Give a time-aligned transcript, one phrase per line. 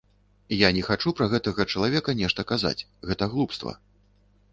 [0.59, 3.75] Я не хачу пра гэтага чалавека нешта казаць, гэта глупства.